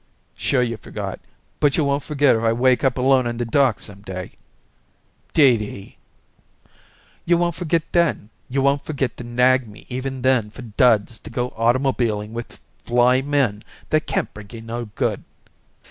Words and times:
"Sure 0.35 0.63
you 0.63 0.77
forgot. 0.77 1.19
But 1.59 1.77
you 1.77 1.83
won't 1.83 2.01
forget 2.01 2.35
if 2.35 2.41
I 2.41 2.53
wake 2.53 2.83
up 2.83 2.97
alone 2.97 3.27
in 3.27 3.37
the 3.37 3.45
dark 3.45 3.79
some 3.79 4.01
day." 4.01 4.31
"Dee 5.31 5.57
Dee!" 5.57 5.97
"You 7.23 7.37
won't 7.37 7.53
forget 7.53 7.83
then. 7.91 8.31
You 8.49 8.63
won't 8.63 8.83
forget 8.83 9.15
to 9.17 9.23
nag 9.23 9.67
me 9.67 9.85
even 9.89 10.23
then 10.23 10.49
for 10.49 10.63
duds 10.63 11.19
to 11.19 11.29
go 11.29 11.49
automobiling 11.55 12.33
with 12.33 12.59
fly 12.83 13.21
men 13.21 13.63
that 13.91 14.07
can't 14.07 14.33
bring 14.33 14.49
you 14.49 14.61
no 14.61 14.85
good." 14.85 15.23